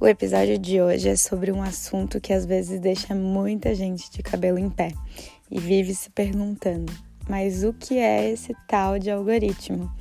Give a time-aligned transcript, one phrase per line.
[0.00, 4.22] O episódio de hoje é sobre um assunto que às vezes deixa muita gente de
[4.22, 4.92] cabelo em pé
[5.50, 6.92] e vive se perguntando:
[7.28, 9.92] mas o que é esse tal de algoritmo?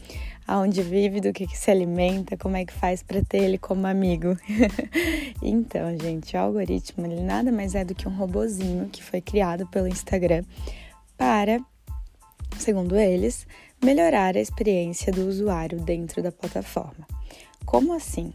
[0.47, 3.87] Aonde vive, do que, que se alimenta, como é que faz para ter ele como
[3.87, 4.37] amigo?
[5.41, 9.65] então, gente, o algoritmo ele nada mais é do que um robozinho que foi criado
[9.65, 10.43] pelo Instagram
[11.17, 11.59] para,
[12.59, 13.47] segundo eles,
[13.83, 17.05] melhorar a experiência do usuário dentro da plataforma.
[17.65, 18.31] Como assim?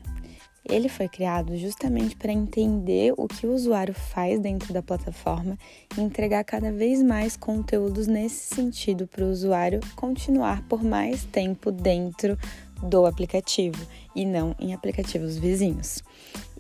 [0.69, 5.59] Ele foi criado justamente para entender o que o usuário faz dentro da plataforma
[5.97, 11.73] e entregar cada vez mais conteúdos nesse sentido para o usuário continuar por mais tempo
[11.73, 12.39] dentro
[12.83, 16.03] do aplicativo e não em aplicativos vizinhos.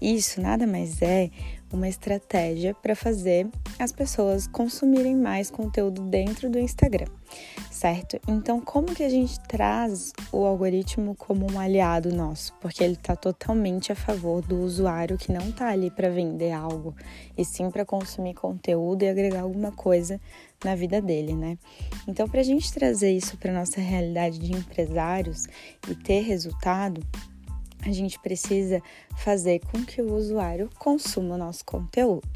[0.01, 1.31] Isso nada mais é
[1.73, 7.07] uma estratégia para fazer as pessoas consumirem mais conteúdo dentro do Instagram,
[7.71, 8.21] certo?
[8.29, 12.53] Então, como que a gente traz o algoritmo como um aliado nosso?
[12.61, 16.95] Porque ele está totalmente a favor do usuário que não está ali para vender algo,
[17.37, 20.21] e sim para consumir conteúdo e agregar alguma coisa
[20.65, 21.59] na vida dele, né?
[22.07, 25.47] Então, para a gente trazer isso para nossa realidade de empresários
[25.89, 27.03] e ter resultado,
[27.83, 28.83] a gente precisa
[29.17, 32.29] fazer com que o usuário consuma o nosso conteúdo.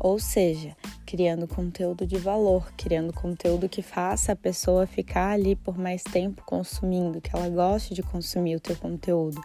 [0.00, 5.76] Ou seja, criando conteúdo de valor, criando conteúdo que faça a pessoa ficar ali por
[5.76, 9.38] mais tempo consumindo, que ela goste de consumir o teu conteúdo.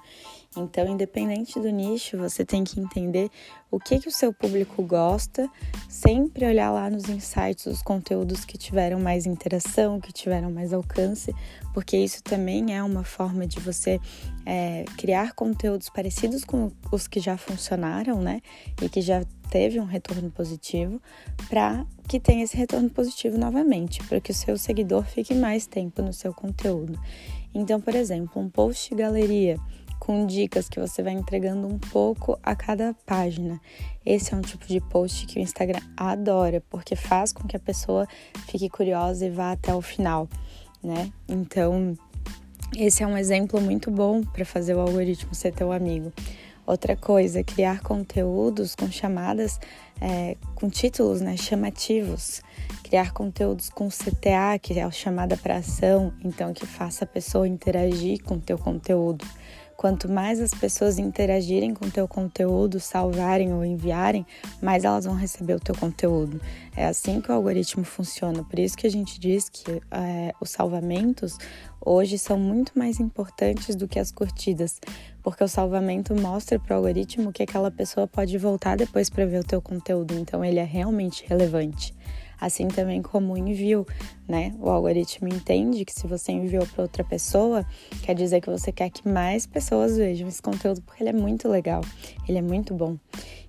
[0.57, 3.29] Então, independente do nicho, você tem que entender
[3.69, 5.49] o que, que o seu público gosta,
[5.89, 11.35] sempre olhar lá nos insights os conteúdos que tiveram mais interação, que tiveram mais alcance,
[11.73, 13.99] porque isso também é uma forma de você
[14.45, 18.39] é, criar conteúdos parecidos com os que já funcionaram, né?
[18.81, 19.23] E que já
[19.55, 21.01] teve um retorno positivo,
[21.47, 26.01] para que tenha esse retorno positivo novamente, para que o seu seguidor fique mais tempo
[26.01, 26.99] no seu conteúdo.
[27.53, 29.57] Então, por exemplo, um post galeria
[29.97, 33.61] com dicas que você vai entregando um pouco a cada página.
[34.05, 37.59] Esse é um tipo de post que o Instagram adora, porque faz com que a
[37.59, 38.05] pessoa
[38.49, 40.27] fique curiosa e vá até o final,
[40.83, 41.09] né?
[41.29, 41.97] Então,
[42.75, 46.11] esse é um exemplo muito bom para fazer o algoritmo ser teu amigo.
[46.65, 49.59] Outra coisa, criar conteúdos com chamadas,
[50.01, 52.41] é, com títulos né, chamativos.
[52.83, 57.47] Criar conteúdos com CTA, que é a chamada para ação, então que faça a pessoa
[57.47, 59.25] interagir com o teu conteúdo.
[59.77, 64.25] Quanto mais as pessoas interagirem com o teu conteúdo, salvarem ou enviarem,
[64.61, 66.39] mais elas vão receber o teu conteúdo.
[66.75, 68.43] É assim que o algoritmo funciona.
[68.43, 71.37] Por isso que a gente diz que é, os salvamentos
[71.85, 74.81] hoje são muito mais importantes do que as curtidas,
[75.21, 79.39] porque o salvamento mostra para o algoritmo que aquela pessoa pode voltar depois para ver
[79.39, 80.15] o teu conteúdo.
[80.15, 81.93] Então ele é realmente relevante
[82.39, 83.85] assim também como o envio,
[84.27, 84.53] né?
[84.59, 87.65] O algoritmo entende que se você enviou para outra pessoa,
[88.03, 91.47] quer dizer que você quer que mais pessoas vejam esse conteúdo porque ele é muito
[91.47, 91.81] legal,
[92.27, 92.97] ele é muito bom.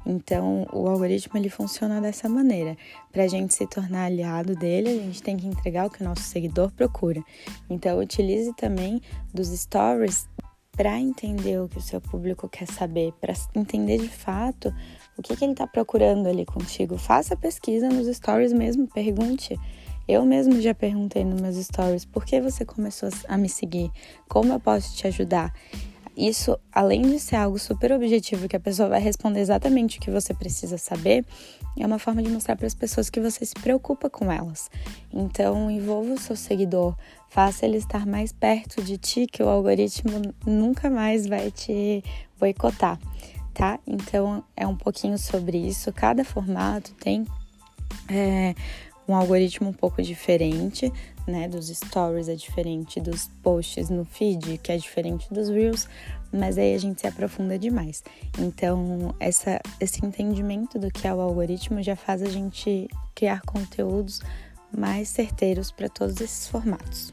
[0.07, 2.77] Então, o algoritmo ele funciona dessa maneira.
[3.11, 6.05] Para a gente se tornar aliado dele, a gente tem que entregar o que o
[6.05, 7.23] nosso seguidor procura.
[7.69, 9.01] Então, utilize também
[9.35, 10.29] dos stories
[10.77, 14.73] para entender o que o seu público quer saber, para entender de fato
[15.17, 16.99] o que, que ele está procurando ali contigo.
[16.99, 19.59] Faça pesquisa nos stories mesmo, pergunte.
[20.07, 23.91] Eu mesmo já perguntei nos meus stories por que você começou a me seguir,
[24.29, 25.53] como eu posso te ajudar.
[26.17, 30.11] Isso, além de ser algo super objetivo, que a pessoa vai responder exatamente o que
[30.11, 31.27] você precisa saber,
[31.79, 34.71] é uma forma de mostrar para as pessoas que você se preocupa com elas.
[35.13, 36.97] Então, envolva o seu seguidor,
[37.29, 42.03] faça ele estar mais perto de ti, que o algoritmo nunca mais vai te
[42.41, 42.99] boicotar,
[43.53, 43.79] tá?
[43.87, 45.93] Então, é um pouquinho sobre isso.
[45.93, 47.27] Cada formato tem.
[48.09, 48.55] É,
[49.09, 50.93] um algoritmo um pouco diferente,
[51.27, 51.49] né?
[51.49, 55.89] Dos stories é diferente dos posts no feed, que é diferente dos reels,
[56.33, 58.03] mas aí a gente se aprofunda demais.
[58.39, 64.21] Então, essa, esse entendimento do que é o algoritmo já faz a gente criar conteúdos
[64.77, 67.13] mais certeiros para todos esses formatos.